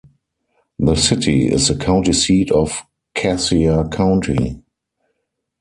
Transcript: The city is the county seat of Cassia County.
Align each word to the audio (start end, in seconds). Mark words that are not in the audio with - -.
The 0.79 0.95
city 0.95 1.45
is 1.51 1.67
the 1.67 1.75
county 1.77 2.13
seat 2.13 2.49
of 2.49 2.87
Cassia 3.13 3.87
County. 3.91 4.63